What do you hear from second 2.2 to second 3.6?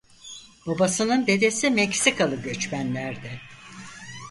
göçmenlerdi.